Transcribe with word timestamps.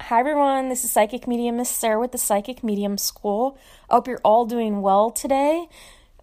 Hi 0.00 0.20
everyone, 0.20 0.68
this 0.68 0.84
is 0.84 0.92
Psychic 0.92 1.26
Medium 1.26 1.56
Miss 1.56 1.68
Sarah 1.68 1.98
with 1.98 2.12
the 2.12 2.18
Psychic 2.18 2.62
Medium 2.62 2.96
School. 2.96 3.58
I 3.90 3.94
hope 3.94 4.06
you're 4.06 4.20
all 4.22 4.46
doing 4.46 4.80
well 4.80 5.10
today. 5.10 5.68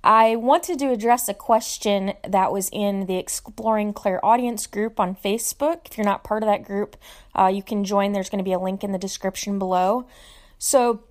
I 0.01 0.37
wanted 0.37 0.79
to 0.79 0.91
address 0.91 1.27
a 1.27 1.33
question 1.33 2.13
that 2.25 2.53
was 2.53 2.69
in 2.71 3.07
the 3.07 3.17
Exploring 3.17 3.91
Clairaudience 3.91 4.67
group 4.67 5.01
on 5.01 5.15
Facebook. 5.15 5.87
If 5.89 5.97
you're 5.97 6.05
not 6.05 6.23
part 6.23 6.43
of 6.43 6.47
that 6.47 6.63
group, 6.63 6.95
uh, 7.35 7.47
you 7.47 7.61
can 7.61 7.83
join. 7.83 8.13
There's 8.13 8.29
going 8.29 8.43
to 8.43 8.47
be 8.47 8.53
a 8.53 8.59
link 8.59 8.85
in 8.85 8.93
the 8.93 8.97
description 8.97 9.59
below. 9.59 10.07
So, 10.57 11.03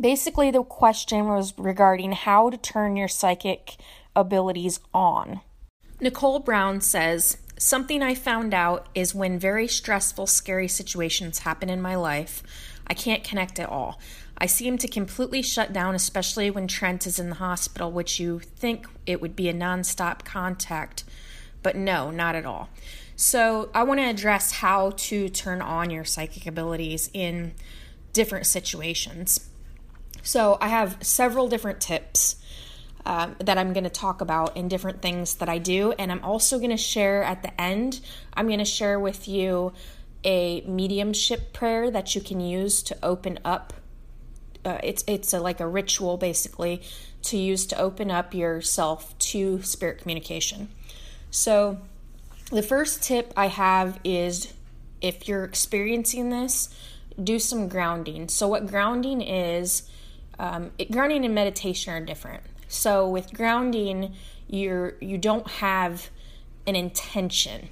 basically, 0.00 0.50
the 0.50 0.62
question 0.62 1.26
was 1.26 1.52
regarding 1.58 2.12
how 2.12 2.48
to 2.48 2.56
turn 2.56 2.96
your 2.96 3.08
psychic 3.08 3.76
abilities 4.16 4.80
on. 4.94 5.40
Nicole 6.00 6.38
Brown 6.38 6.80
says, 6.80 7.36
Something 7.62 8.02
I 8.02 8.14
found 8.14 8.54
out 8.54 8.86
is 8.94 9.14
when 9.14 9.38
very 9.38 9.68
stressful, 9.68 10.26
scary 10.28 10.66
situations 10.66 11.40
happen 11.40 11.68
in 11.68 11.82
my 11.82 11.94
life, 11.94 12.42
I 12.86 12.94
can't 12.94 13.22
connect 13.22 13.58
at 13.60 13.68
all. 13.68 14.00
I 14.38 14.46
seem 14.46 14.78
to 14.78 14.88
completely 14.88 15.42
shut 15.42 15.70
down, 15.70 15.94
especially 15.94 16.50
when 16.50 16.66
Trent 16.66 17.06
is 17.06 17.18
in 17.18 17.28
the 17.28 17.34
hospital, 17.34 17.92
which 17.92 18.18
you 18.18 18.38
think 18.38 18.86
it 19.04 19.20
would 19.20 19.36
be 19.36 19.50
a 19.50 19.52
nonstop 19.52 20.24
contact, 20.24 21.04
but 21.62 21.76
no, 21.76 22.10
not 22.10 22.34
at 22.34 22.46
all. 22.46 22.70
So, 23.14 23.68
I 23.74 23.82
want 23.82 24.00
to 24.00 24.08
address 24.08 24.52
how 24.52 24.92
to 24.96 25.28
turn 25.28 25.60
on 25.60 25.90
your 25.90 26.06
psychic 26.06 26.46
abilities 26.46 27.10
in 27.12 27.52
different 28.14 28.46
situations. 28.46 29.50
So, 30.22 30.56
I 30.62 30.68
have 30.68 30.96
several 31.02 31.46
different 31.46 31.82
tips 31.82 32.36
um, 33.06 33.36
that 33.38 33.58
I'm 33.58 33.72
going 33.72 33.84
to 33.84 33.90
talk 33.90 34.20
about 34.20 34.56
and 34.56 34.68
different 34.68 35.02
things 35.02 35.36
that 35.36 35.48
I 35.48 35.58
do. 35.58 35.92
And 35.92 36.12
I'm 36.12 36.22
also 36.24 36.58
going 36.58 36.70
to 36.70 36.76
share 36.76 37.22
at 37.22 37.42
the 37.42 37.60
end, 37.60 38.00
I'm 38.34 38.46
going 38.46 38.58
to 38.58 38.64
share 38.64 38.98
with 39.00 39.26
you 39.26 39.72
a 40.24 40.60
mediumship 40.62 41.52
prayer 41.52 41.90
that 41.90 42.14
you 42.14 42.20
can 42.20 42.40
use 42.40 42.82
to 42.84 42.96
open 43.02 43.38
up. 43.44 43.72
Uh, 44.64 44.78
it's 44.82 45.02
it's 45.06 45.32
a, 45.32 45.40
like 45.40 45.60
a 45.60 45.66
ritual 45.66 46.18
basically 46.18 46.82
to 47.22 47.38
use 47.38 47.66
to 47.66 47.78
open 47.78 48.10
up 48.10 48.34
yourself 48.34 49.16
to 49.18 49.62
spirit 49.62 49.98
communication. 49.98 50.68
So, 51.30 51.78
the 52.50 52.62
first 52.62 53.02
tip 53.02 53.32
I 53.36 53.46
have 53.46 53.98
is 54.04 54.52
if 55.00 55.28
you're 55.28 55.44
experiencing 55.44 56.30
this, 56.30 56.74
do 57.22 57.38
some 57.38 57.68
grounding. 57.68 58.28
So, 58.28 58.48
what 58.48 58.66
grounding 58.66 59.20
is, 59.22 59.88
um, 60.38 60.72
it, 60.78 60.90
grounding 60.90 61.24
and 61.24 61.34
meditation 61.34 61.92
are 61.94 62.04
different. 62.04 62.42
So 62.70 63.06
with 63.08 63.34
grounding, 63.34 64.14
you're 64.46 64.94
you 65.00 65.18
don't 65.18 65.48
have 65.48 66.08
an 66.68 66.76
intention. 66.76 67.68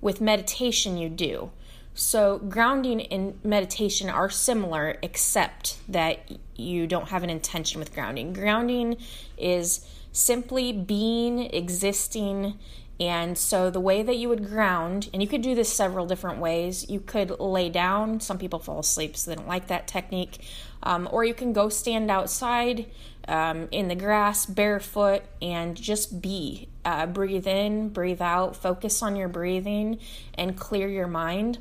With 0.00 0.22
meditation, 0.22 0.96
you 0.96 1.10
do. 1.10 1.52
So 1.94 2.38
grounding 2.38 3.02
and 3.02 3.38
meditation 3.44 4.08
are 4.08 4.30
similar, 4.30 4.96
except 5.02 5.78
that 5.86 6.30
you 6.56 6.86
don't 6.86 7.10
have 7.10 7.22
an 7.22 7.28
intention 7.28 7.78
with 7.78 7.92
grounding. 7.92 8.32
Grounding 8.32 8.96
is 9.36 9.86
simply 10.12 10.72
being, 10.72 11.40
existing, 11.54 12.58
and 12.98 13.36
so 13.36 13.68
the 13.68 13.80
way 13.80 14.02
that 14.02 14.16
you 14.16 14.30
would 14.30 14.46
ground, 14.46 15.10
and 15.12 15.20
you 15.20 15.28
could 15.28 15.42
do 15.42 15.54
this 15.54 15.70
several 15.70 16.06
different 16.06 16.38
ways. 16.38 16.88
You 16.88 17.00
could 17.00 17.38
lay 17.38 17.68
down. 17.68 18.20
Some 18.20 18.38
people 18.38 18.58
fall 18.60 18.78
asleep, 18.78 19.14
so 19.14 19.30
they 19.30 19.36
don't 19.36 19.48
like 19.48 19.66
that 19.66 19.86
technique. 19.86 20.38
Um, 20.82 21.08
or 21.10 21.24
you 21.24 21.34
can 21.34 21.52
go 21.52 21.68
stand 21.68 22.10
outside 22.10 22.86
um, 23.28 23.68
in 23.70 23.88
the 23.88 23.94
grass 23.94 24.46
barefoot 24.46 25.22
and 25.40 25.76
just 25.76 26.20
be. 26.20 26.68
Uh, 26.84 27.06
breathe 27.06 27.46
in, 27.46 27.90
breathe 27.90 28.20
out, 28.20 28.56
focus 28.56 29.02
on 29.02 29.14
your 29.14 29.28
breathing, 29.28 30.00
and 30.34 30.56
clear 30.56 30.88
your 30.88 31.06
mind. 31.06 31.58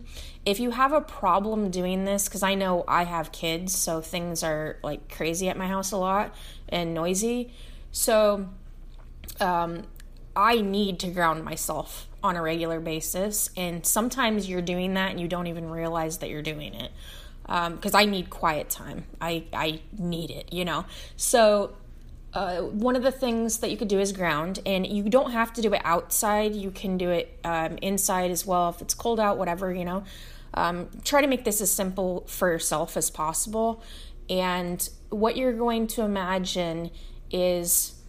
If 0.47 0.59
you 0.59 0.71
have 0.71 0.93
a 0.93 1.01
problem 1.01 1.69
doing 1.69 2.05
this, 2.05 2.27
because 2.27 2.41
I 2.41 2.55
know 2.55 2.83
I 2.87 3.03
have 3.03 3.31
kids, 3.31 3.75
so 3.75 4.01
things 4.01 4.43
are 4.43 4.77
like 4.81 5.11
crazy 5.15 5.47
at 5.49 5.57
my 5.57 5.67
house 5.67 5.91
a 5.91 5.97
lot 5.97 6.33
and 6.67 6.95
noisy. 6.95 7.53
So, 7.91 8.49
um, 9.39 9.83
I 10.35 10.61
need 10.61 10.99
to 11.01 11.07
ground 11.09 11.43
myself 11.43 12.07
on 12.23 12.35
a 12.35 12.41
regular 12.41 12.79
basis. 12.79 13.49
And 13.57 13.85
sometimes 13.85 14.49
you're 14.49 14.61
doing 14.61 14.93
that 14.93 15.11
and 15.11 15.19
you 15.19 15.27
don't 15.27 15.47
even 15.47 15.69
realize 15.69 16.19
that 16.19 16.29
you're 16.29 16.41
doing 16.41 16.73
it 16.73 16.91
because 17.43 17.93
um, 17.93 17.99
I 17.99 18.05
need 18.05 18.29
quiet 18.29 18.69
time. 18.69 19.05
I, 19.19 19.43
I 19.51 19.81
need 19.97 20.31
it, 20.31 20.53
you 20.53 20.65
know. 20.65 20.85
So, 21.17 21.75
uh, 22.33 22.61
one 22.61 22.95
of 22.95 23.03
the 23.03 23.11
things 23.11 23.57
that 23.57 23.71
you 23.71 23.77
could 23.77 23.89
do 23.89 23.99
is 23.99 24.13
ground, 24.13 24.59
and 24.65 24.87
you 24.87 25.03
don't 25.09 25.31
have 25.31 25.51
to 25.53 25.61
do 25.61 25.73
it 25.73 25.81
outside. 25.83 26.55
You 26.55 26.71
can 26.71 26.97
do 26.97 27.09
it 27.09 27.37
um, 27.43 27.77
inside 27.81 28.31
as 28.31 28.45
well 28.45 28.69
if 28.69 28.81
it's 28.81 28.93
cold 28.93 29.19
out, 29.19 29.37
whatever, 29.37 29.73
you 29.73 29.83
know. 29.83 30.03
Um, 30.53 30.89
try 31.03 31.21
to 31.21 31.27
make 31.27 31.43
this 31.43 31.59
as 31.61 31.71
simple 31.71 32.25
for 32.27 32.49
yourself 32.49 32.95
as 32.95 33.09
possible. 33.09 33.83
And 34.29 34.87
what 35.09 35.35
you're 35.35 35.53
going 35.53 35.87
to 35.87 36.03
imagine 36.03 36.91
is 37.31 38.01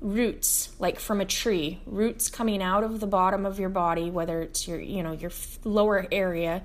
roots 0.00 0.70
like 0.78 1.00
from 1.00 1.20
a 1.20 1.24
tree 1.24 1.80
roots 1.84 2.28
coming 2.28 2.62
out 2.62 2.84
of 2.84 3.00
the 3.00 3.06
bottom 3.06 3.44
of 3.44 3.58
your 3.58 3.68
body 3.68 4.10
whether 4.12 4.40
it's 4.42 4.68
your 4.68 4.78
you 4.78 5.02
know 5.02 5.10
your 5.10 5.32
lower 5.64 6.06
area 6.12 6.62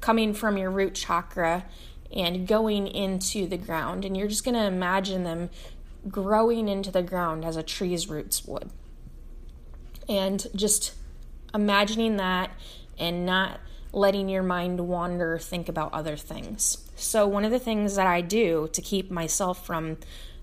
coming 0.00 0.32
from 0.34 0.56
your 0.56 0.70
root 0.70 0.94
chakra 0.94 1.66
and 2.14 2.46
going 2.46 2.86
into 2.86 3.46
the 3.46 3.56
ground. 3.56 4.04
And 4.04 4.16
you're 4.16 4.28
just 4.28 4.44
going 4.44 4.54
to 4.54 4.64
imagine 4.64 5.24
them 5.24 5.50
growing 6.08 6.68
into 6.68 6.90
the 6.90 7.02
ground 7.02 7.44
as 7.44 7.56
a 7.56 7.62
tree's 7.62 8.08
roots 8.08 8.44
would. 8.44 8.70
And 10.08 10.46
just 10.54 10.94
imagining 11.54 12.16
that 12.16 12.50
and 12.98 13.24
not 13.24 13.60
letting 13.92 14.28
your 14.28 14.42
mind 14.42 14.80
wander 14.80 15.38
think 15.38 15.68
about 15.68 15.92
other 15.92 16.16
things. 16.16 16.78
So, 16.96 17.26
one 17.26 17.44
of 17.44 17.50
the 17.50 17.58
things 17.58 17.96
that 17.96 18.06
I 18.06 18.20
do 18.20 18.68
to 18.72 18.82
keep 18.82 19.10
myself 19.10 19.64
from 19.64 19.98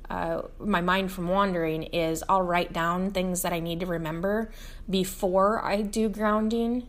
uh, 0.09 0.43
my 0.59 0.81
mind 0.81 1.11
from 1.11 1.27
wandering 1.27 1.83
is 1.83 2.23
I'll 2.29 2.41
write 2.41 2.71
down 2.71 3.11
things 3.11 3.41
that 3.41 3.51
I 3.51 3.59
need 3.59 3.81
to 3.81 3.85
remember 3.85 4.51
before 4.89 5.63
I 5.63 5.81
do 5.81 6.07
grounding. 6.07 6.87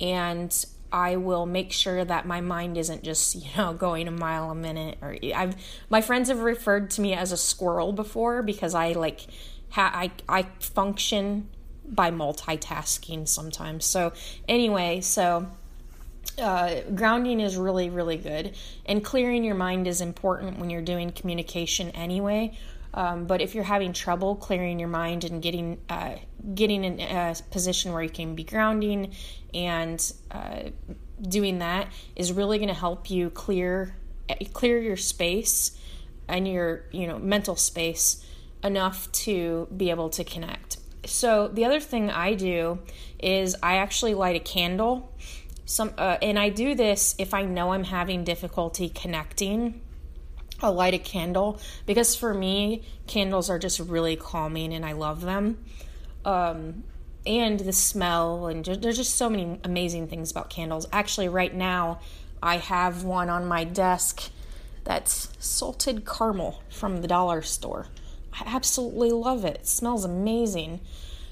And 0.00 0.64
I 0.94 1.16
will 1.16 1.44
make 1.44 1.72
sure 1.72 2.04
that 2.04 2.24
my 2.24 2.40
mind 2.40 2.78
isn't 2.78 3.02
just, 3.02 3.34
you 3.34 3.50
know, 3.56 3.72
going 3.86 4.06
a 4.06 4.12
mile 4.12 4.50
a 4.50 4.54
minute 4.54 4.96
or 5.02 5.16
I've 5.34 5.56
my 5.90 6.00
friends 6.00 6.28
have 6.28 6.38
referred 6.38 6.90
to 6.92 7.00
me 7.00 7.12
as 7.12 7.32
a 7.32 7.36
squirrel 7.36 7.92
before 7.92 8.42
because 8.42 8.74
I 8.74 8.92
like 8.92 9.26
ha- 9.70 9.90
I 9.92 10.12
I 10.28 10.46
function 10.60 11.50
by 11.84 12.12
multitasking 12.12 13.26
sometimes. 13.26 13.84
So 13.84 14.12
anyway, 14.48 15.00
so 15.00 15.48
uh, 16.40 16.80
grounding 16.94 17.40
is 17.40 17.56
really 17.56 17.90
really 17.90 18.16
good 18.16 18.56
and 18.86 19.04
clearing 19.04 19.44
your 19.44 19.54
mind 19.54 19.86
is 19.86 20.00
important 20.00 20.58
when 20.58 20.70
you're 20.70 20.82
doing 20.82 21.10
communication 21.10 21.90
anyway 21.90 22.56
um, 22.94 23.26
but 23.26 23.40
if 23.40 23.54
you're 23.54 23.64
having 23.64 23.92
trouble 23.92 24.36
clearing 24.36 24.78
your 24.78 24.88
mind 24.88 25.24
and 25.24 25.42
getting 25.42 25.80
uh, 25.88 26.14
getting 26.54 26.84
in 26.84 27.00
a 27.00 27.34
position 27.50 27.92
where 27.92 28.02
you 28.02 28.08
can 28.08 28.36
be 28.36 28.44
grounding 28.44 29.12
and 29.52 30.12
uh, 30.30 30.70
doing 31.20 31.58
that 31.58 31.88
is 32.14 32.32
really 32.32 32.58
going 32.58 32.68
to 32.68 32.74
help 32.74 33.10
you 33.10 33.30
clear 33.30 33.96
clear 34.52 34.78
your 34.78 34.96
space 34.96 35.76
and 36.28 36.46
your 36.46 36.84
you 36.92 37.06
know 37.06 37.18
mental 37.18 37.56
space 37.56 38.24
enough 38.62 39.10
to 39.12 39.68
be 39.76 39.90
able 39.90 40.08
to 40.10 40.22
connect. 40.24 40.78
So 41.04 41.48
the 41.48 41.64
other 41.64 41.80
thing 41.80 42.10
I 42.10 42.34
do 42.34 42.78
is 43.18 43.56
I 43.62 43.76
actually 43.76 44.14
light 44.14 44.36
a 44.36 44.40
candle. 44.40 45.12
Some 45.66 45.92
uh, 45.98 46.18
and 46.22 46.38
I 46.38 46.48
do 46.48 46.76
this 46.76 47.16
if 47.18 47.34
I 47.34 47.42
know 47.42 47.72
I'm 47.72 47.84
having 47.84 48.22
difficulty 48.22 48.88
connecting 48.88 49.80
I'll 50.60 50.74
light 50.74 50.94
a 50.94 50.98
candle 50.98 51.60
because 51.86 52.14
for 52.14 52.32
me, 52.32 52.82
candles 53.06 53.50
are 53.50 53.58
just 53.58 53.80
really 53.80 54.16
calming 54.16 54.72
and 54.72 54.84
I 54.84 54.92
love 54.92 55.20
them. 55.20 55.64
Um, 56.24 56.84
and 57.26 57.60
the 57.60 57.72
smell, 57.72 58.46
and 58.46 58.64
there's 58.64 58.96
just 58.96 59.16
so 59.16 59.30
many 59.30 59.58
amazing 59.64 60.08
things 60.08 60.30
about 60.30 60.50
candles. 60.50 60.86
Actually, 60.92 61.28
right 61.28 61.54
now, 61.54 62.00
I 62.42 62.58
have 62.58 63.04
one 63.04 63.30
on 63.30 63.46
my 63.46 63.64
desk 63.64 64.30
that's 64.84 65.30
salted 65.38 66.04
caramel 66.04 66.62
from 66.68 67.00
the 67.00 67.08
dollar 67.08 67.40
store. 67.40 67.86
I 68.32 68.42
absolutely 68.46 69.10
love 69.10 69.44
it. 69.44 69.56
It 69.56 69.66
smells 69.66 70.04
amazing. 70.04 70.80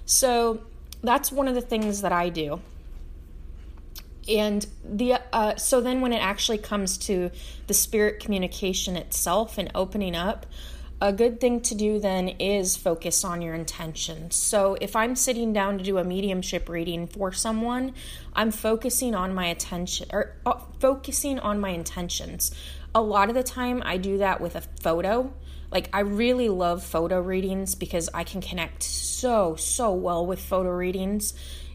So, 0.07 0.63
that's 1.03 1.31
one 1.33 1.49
of 1.49 1.55
the 1.55 1.61
things 1.61 2.01
that 2.03 2.13
I 2.13 2.29
do 2.29 2.61
and 4.29 4.67
the 4.85 5.15
uh, 5.33 5.57
so 5.57 5.81
then 5.81 6.01
when 6.01 6.13
it 6.13 6.23
actually 6.23 6.59
comes 6.59 6.97
to 6.97 7.31
the 7.67 7.75
spirit 7.75 8.21
communication 8.21 8.97
itself 8.97 9.59
and 9.59 9.71
opening 9.75 10.15
up 10.15 10.47
a 11.03 11.13
good 11.13 11.41
thing 11.41 11.61
to 11.61 11.75
do 11.75 11.99
then 11.99 12.29
is 12.29 12.77
focus 12.77 13.25
on 13.25 13.43
your 13.43 13.55
intentions. 13.55 14.37
So, 14.37 14.77
if 14.81 14.95
I'm 14.95 15.17
sitting 15.17 15.53
down 15.53 15.79
to 15.79 15.85
do 15.85 15.99
a 15.99 16.05
mediumship 16.05 16.69
reading 16.69 17.09
for 17.09 17.33
someone, 17.33 17.95
I'm 18.35 18.53
focusing 18.53 19.13
on 19.13 19.35
my 19.35 19.47
attention 19.47 20.07
or 20.13 20.37
uh, 20.47 20.61
focusing 20.79 21.41
on 21.41 21.59
my 21.59 21.71
intentions. 21.71 22.55
A 22.95 23.03
lot 23.03 23.31
of 23.31 23.35
the 23.35 23.43
time, 23.43 23.83
I 23.85 23.97
do 23.97 24.19
that 24.19 24.41
with 24.41 24.55
a 24.55 24.61
photo. 24.61 25.35
Like, 25.73 25.89
I 25.93 26.01
really 26.01 26.49
love 26.49 26.85
photo 26.85 27.21
readings 27.21 27.75
because 27.75 28.09
I 28.15 28.23
can 28.23 28.41
connect 28.41 28.85
so, 28.85 29.57
so 29.57 29.93
well 29.93 30.25
with 30.25 30.41
photo 30.41 30.71
readings. 30.71 31.35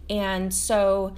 And 0.09 0.53
so, 0.53 1.15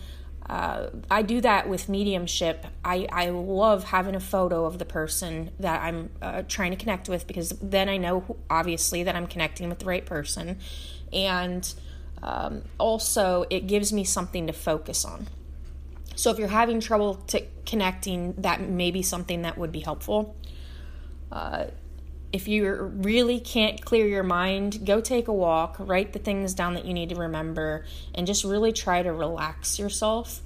uh, 0.49 0.89
I 1.11 1.21
do 1.21 1.41
that 1.41 1.69
with 1.69 1.87
mediumship. 1.89 2.65
I, 2.83 3.07
I 3.11 3.29
love 3.29 3.83
having 3.83 4.15
a 4.15 4.19
photo 4.19 4.65
of 4.65 4.79
the 4.79 4.85
person 4.85 5.51
that 5.59 5.83
I'm 5.83 6.09
uh, 6.21 6.41
trying 6.47 6.71
to 6.71 6.77
connect 6.77 7.07
with 7.07 7.27
because 7.27 7.49
then 7.61 7.87
I 7.87 7.97
know, 7.97 8.37
obviously, 8.49 9.03
that 9.03 9.15
I'm 9.15 9.27
connecting 9.27 9.69
with 9.69 9.79
the 9.79 9.85
right 9.85 10.05
person. 10.05 10.57
And 11.13 11.71
um, 12.23 12.63
also, 12.79 13.45
it 13.51 13.67
gives 13.67 13.93
me 13.93 14.03
something 14.03 14.47
to 14.47 14.53
focus 14.53 15.05
on. 15.05 15.27
So 16.15 16.31
if 16.31 16.39
you're 16.39 16.47
having 16.47 16.79
trouble 16.79 17.15
to 17.27 17.45
connecting, 17.67 18.33
that 18.39 18.59
may 18.59 18.89
be 18.89 19.03
something 19.03 19.43
that 19.43 19.57
would 19.57 19.71
be 19.71 19.81
helpful. 19.81 20.35
Uh, 21.31 21.65
if 22.31 22.47
you 22.47 22.71
really 22.73 23.39
can't 23.39 23.83
clear 23.83 24.07
your 24.07 24.23
mind, 24.23 24.85
go 24.85 25.01
take 25.01 25.27
a 25.27 25.33
walk, 25.33 25.77
write 25.79 26.13
the 26.13 26.19
things 26.19 26.53
down 26.53 26.75
that 26.75 26.85
you 26.85 26.93
need 26.93 27.09
to 27.09 27.15
remember, 27.15 27.85
and 28.13 28.27
just 28.27 28.43
really 28.43 28.71
try 28.71 29.01
to 29.01 29.11
relax 29.11 29.79
yourself. 29.79 30.41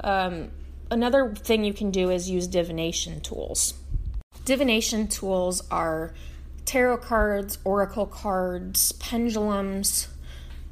Um, 0.00 0.50
another 0.90 1.34
thing 1.34 1.64
you 1.64 1.72
can 1.72 1.90
do 1.90 2.10
is 2.10 2.28
use 2.28 2.46
divination 2.46 3.20
tools. 3.20 3.74
Divination 4.44 5.08
tools 5.08 5.62
are 5.70 6.12
tarot 6.66 6.98
cards, 6.98 7.58
oracle 7.64 8.06
cards, 8.06 8.92
pendulums, 8.92 10.08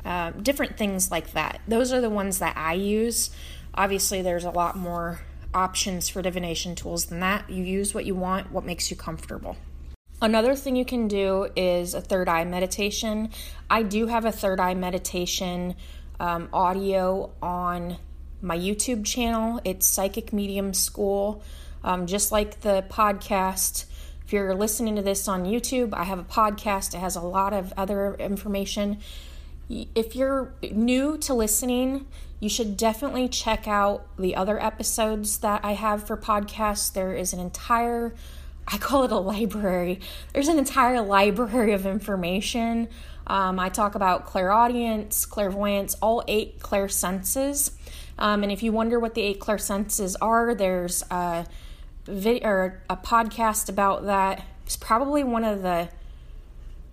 uh, 0.05 0.33
different 0.33 0.77
things 0.77 1.11
like 1.11 1.33
that. 1.33 1.61
Those 1.67 1.93
are 1.93 2.01
the 2.01 2.11
ones 2.11 2.41
that 2.41 2.57
I 2.59 2.75
use. 2.75 3.31
Obviously, 3.75 4.21
there's 4.21 4.45
a 4.45 4.51
lot 4.51 4.77
more 4.77 5.21
options 5.55 6.11
for 6.11 6.21
divination 6.21 6.75
tools 6.75 7.07
than 7.07 7.21
that. 7.21 7.49
You 7.49 7.65
use 7.65 7.95
what 7.95 8.05
you 8.05 8.15
want, 8.15 8.53
what 8.53 8.65
makes 8.65 8.91
you 8.91 8.97
comfortable. 8.97 9.57
Another 10.23 10.55
thing 10.55 10.77
you 10.77 10.85
can 10.85 11.09
do 11.09 11.49
is 11.57 11.95
a 11.95 12.01
third 12.01 12.29
eye 12.29 12.45
meditation. 12.45 13.31
I 13.69 13.83
do 13.83 14.07
have 14.07 14.25
a 14.25 14.31
third 14.31 14.61
eye 14.61 14.75
meditation 14.75 15.75
um, 16.21 16.49
audio 16.53 17.33
on 17.43 17.97
my 18.41 18.57
YouTube 18.57 19.05
channel. 19.05 19.61
It's 19.65 19.85
Psychic 19.85 20.33
Medium 20.33 20.75
School, 20.75 21.43
um, 21.83 22.07
just 22.07 22.31
like 22.31 22.61
the 22.61 22.85
podcast. 22.89 23.87
If 24.25 24.33
you're 24.33 24.55
listening 24.55 24.95
to 24.95 25.03
this 25.03 25.27
on 25.27 25.45
YouTube, 25.45 25.93
I 25.93 26.05
have 26.05 26.21
a 26.21 26.25
podcast. 26.25 26.95
It 26.95 26.99
has 26.99 27.17
a 27.17 27.21
lot 27.21 27.53
of 27.53 27.73
other 27.77 28.15
information. 28.15 28.99
If 29.69 30.15
you're 30.15 30.55
new 30.71 31.19
to 31.19 31.35
listening, 31.35 32.07
you 32.39 32.49
should 32.49 32.77
definitely 32.77 33.27
check 33.27 33.67
out 33.67 34.07
the 34.17 34.37
other 34.37 34.63
episodes 34.63 35.39
that 35.39 35.65
I 35.65 35.73
have 35.73 36.07
for 36.07 36.17
podcasts. 36.17 36.93
There 36.93 37.13
is 37.13 37.33
an 37.33 37.41
entire 37.41 38.15
I 38.67 38.79
call 38.79 39.05
it 39.05 39.13
a 39.13 39.19
library. 39.19 40.01
There's 40.33 40.49
an 40.49 40.59
entire 40.59 41.01
library 41.01 41.73
of 41.73 41.87
information. 41.87 42.89
Um, 43.27 43.59
I 43.59 43.69
talk 43.69 43.95
about 43.95 44.27
clairaudience, 44.27 45.27
clairvoyance, 45.27 45.95
all 46.01 46.23
eight 46.29 46.59
clairsenses. 46.59 47.73
Um, 48.19 48.43
and 48.43 48.53
if 48.53 48.63
you 48.63 48.73
wonder 48.73 48.99
what 48.99 49.15
the 49.15 49.23
eight 49.23 49.41
clair 49.41 49.59
senses 49.59 50.17
are, 50.17 50.55
there's 50.55 51.03
a 51.11 51.47
video 52.05 52.49
or 52.49 52.83
a 52.91 52.97
podcast 52.97 53.69
about 53.69 54.05
that. 54.07 54.45
It's 54.65 54.77
probably 54.77 55.25
one 55.25 55.45
of 55.45 55.63
the 55.63 55.89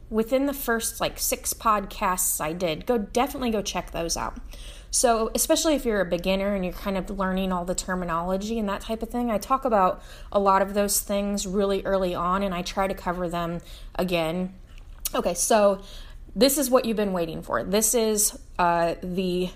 within 0.10 0.48
the 0.48 0.54
first 0.54 1.00
like 1.00 1.20
six 1.20 1.54
podcasts 1.54 2.42
I 2.42 2.54
did. 2.54 2.86
Go 2.86 2.98
definitely 2.98 3.52
go 3.52 3.62
check 3.62 3.92
those 3.92 4.18
out. 4.18 4.38
So, 4.92 5.30
especially 5.36 5.76
if 5.76 5.86
you're 5.86 6.02
a 6.02 6.06
beginner 6.06 6.56
and 6.56 6.66
you're 6.66 6.74
kind 6.74 6.98
of 6.98 7.10
learning 7.12 7.52
all 7.52 7.64
the 7.64 7.76
terminology 7.76 8.58
and 8.58 8.68
that 8.70 8.82
type 8.82 9.04
of 9.04 9.10
thing, 9.10 9.30
I 9.30 9.38
talk 9.38 9.64
about 9.66 10.02
a 10.32 10.40
lot 10.40 10.62
of 10.62 10.74
those 10.74 11.00
things 11.00 11.46
really 11.46 11.84
early 11.86 12.16
on 12.16 12.42
and 12.42 12.56
I 12.56 12.64
try 12.64 12.88
to 12.88 12.96
cover 12.96 13.30
them 13.30 13.60
again. 13.96 14.54
Okay, 15.14 15.36
so 15.36 15.82
this 16.36 16.58
is 16.58 16.70
what 16.70 16.86
you've 16.86 16.98
been 16.98 17.14
waiting 17.14 17.44
for. 17.44 17.64
This 17.64 17.94
is 17.94 18.38
uh, 18.58 18.96
the 19.04 19.52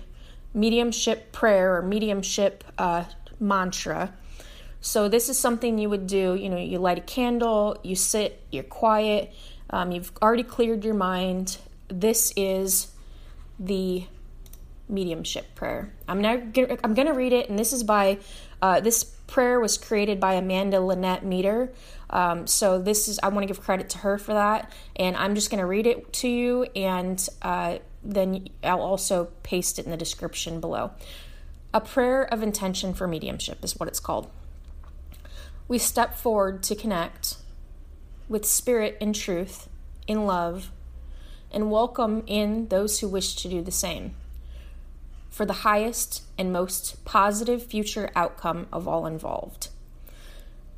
mediumship 0.52 1.32
prayer 1.32 1.76
or 1.76 1.82
mediumship 1.82 2.62
uh, 2.78 3.04
mantra. 3.40 4.14
So, 4.80 5.08
this 5.08 5.28
is 5.28 5.38
something 5.38 5.78
you 5.78 5.90
would 5.90 6.06
do. 6.06 6.34
You 6.34 6.48
know, 6.48 6.58
you 6.58 6.78
light 6.78 6.98
a 6.98 7.00
candle, 7.00 7.78
you 7.82 7.96
sit, 7.96 8.42
you're 8.52 8.62
quiet, 8.62 9.32
um, 9.70 9.90
you've 9.90 10.12
already 10.22 10.42
cleared 10.42 10.84
your 10.84 10.94
mind. 10.94 11.58
This 11.88 12.32
is 12.36 12.88
the 13.58 14.04
mediumship 14.88 15.54
prayer. 15.54 15.92
I'm 16.08 16.20
now 16.20 16.36
gonna, 16.36 16.76
I'm 16.84 16.94
going 16.94 17.08
to 17.08 17.14
read 17.14 17.32
it, 17.32 17.48
and 17.48 17.58
this 17.58 17.72
is 17.72 17.82
by 17.82 18.18
uh, 18.60 18.80
this 18.80 19.04
prayer 19.04 19.58
was 19.60 19.78
created 19.78 20.20
by 20.20 20.34
Amanda 20.34 20.80
Lynette 20.80 21.24
Meter. 21.24 21.72
Um, 22.10 22.46
so 22.46 22.80
this 22.80 23.08
is 23.08 23.18
I 23.22 23.28
want 23.28 23.42
to 23.42 23.46
give 23.46 23.62
credit 23.62 23.88
to 23.90 23.98
her 23.98 24.18
for 24.18 24.34
that, 24.34 24.70
and 24.96 25.16
I'm 25.16 25.34
just 25.34 25.50
going 25.50 25.60
to 25.60 25.66
read 25.66 25.86
it 25.86 26.12
to 26.14 26.28
you, 26.28 26.64
and 26.76 27.26
uh, 27.42 27.78
then 28.02 28.48
I'll 28.62 28.82
also 28.82 29.28
paste 29.42 29.78
it 29.78 29.84
in 29.84 29.90
the 29.90 29.96
description 29.96 30.60
below. 30.60 30.92
A 31.72 31.80
prayer 31.80 32.22
of 32.22 32.42
intention 32.42 32.94
for 32.94 33.08
mediumship 33.08 33.64
is 33.64 33.76
what 33.76 33.88
it's 33.88 34.00
called. 34.00 34.30
We 35.66 35.78
step 35.78 36.14
forward 36.14 36.62
to 36.64 36.74
connect 36.74 37.38
with 38.28 38.44
spirit 38.44 38.96
and 39.00 39.14
truth, 39.14 39.68
in 40.06 40.26
love, 40.26 40.70
and 41.50 41.70
welcome 41.70 42.22
in 42.26 42.68
those 42.68 43.00
who 43.00 43.08
wish 43.08 43.34
to 43.36 43.48
do 43.48 43.62
the 43.62 43.72
same 43.72 44.14
for 45.34 45.44
the 45.44 45.52
highest 45.52 46.22
and 46.38 46.52
most 46.52 47.04
positive 47.04 47.60
future 47.60 48.08
outcome 48.14 48.68
of 48.72 48.86
all 48.86 49.04
involved. 49.04 49.68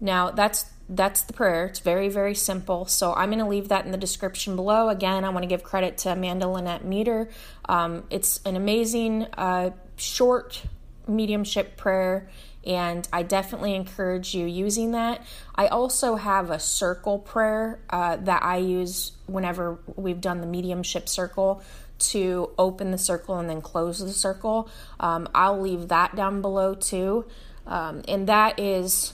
Now, 0.01 0.31
that's 0.31 0.65
that's 0.89 1.23
the 1.23 1.35
prayer. 1.35 1.67
It's 1.67 1.81
very, 1.81 2.09
very 2.09 2.35
simple. 2.35 2.87
So 2.87 3.13
I'm 3.13 3.29
going 3.29 3.41
to 3.41 3.49
leave 3.49 3.69
that 3.69 3.85
in 3.85 3.91
the 3.91 3.99
description 3.99 4.57
below. 4.57 4.89
Again, 4.89 5.25
I 5.25 5.29
want 5.31 5.43
to 5.43 5.49
give 5.49 5.63
credit 5.63 5.99
to 5.99 6.13
Amanda 6.13 6.49
Lynette 6.49 6.85
Meter. 6.85 7.29
Um, 7.69 8.05
it's 8.09 8.41
an 8.47 8.57
amazing, 8.57 9.25
uh, 9.37 9.71
short 9.97 10.63
mediumship 11.07 11.77
prayer, 11.77 12.31
and 12.65 13.07
I 13.13 13.25
definitely 13.25 13.75
encourage 13.75 14.35
you 14.35 14.47
using 14.47 14.93
that. 14.93 15.23
I 15.55 15.67
also 15.67 16.15
have 16.15 16.51
a 16.51 16.59
circle 16.59 17.19
prayer 17.19 17.79
uh, 17.91 18.17
that 18.17 18.43
I 18.43 18.57
use 18.59 19.13
whenever 19.27 19.79
we've 19.97 20.21
done 20.21 20.41
the 20.41 20.47
mediumship 20.47 21.09
circle 21.09 21.63
to 21.99 22.51
open 22.59 22.91
the 22.91 22.99
circle 22.99 23.39
and 23.39 23.49
then 23.49 23.61
close 23.61 23.99
the 23.99 24.13
circle. 24.13 24.69
Um, 25.01 25.29
I'll 25.35 25.61
leave 25.61 25.89
that 25.89 26.15
down 26.15 26.43
below 26.43 26.75
too. 26.75 27.25
Um, 27.67 28.03
and 28.07 28.29
that 28.29 28.61
is 28.61 29.13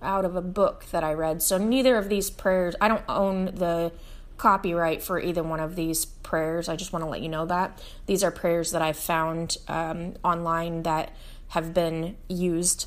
out 0.00 0.24
of 0.24 0.36
a 0.36 0.42
book 0.42 0.84
that 0.92 1.02
I 1.02 1.12
read. 1.12 1.42
So 1.42 1.58
neither 1.58 1.96
of 1.96 2.08
these 2.08 2.30
prayers, 2.30 2.74
I 2.80 2.88
don't 2.88 3.04
own 3.08 3.46
the 3.46 3.92
copyright 4.36 5.02
for 5.02 5.20
either 5.20 5.42
one 5.42 5.60
of 5.60 5.74
these 5.74 6.04
prayers. 6.04 6.68
I 6.68 6.76
just 6.76 6.92
want 6.92 7.04
to 7.04 7.10
let 7.10 7.20
you 7.20 7.28
know 7.28 7.46
that. 7.46 7.82
These 8.06 8.22
are 8.22 8.30
prayers 8.30 8.70
that 8.70 8.82
I've 8.82 8.96
found 8.96 9.56
um, 9.66 10.14
online 10.24 10.84
that 10.84 11.12
have 11.48 11.74
been 11.74 12.16
used. 12.28 12.86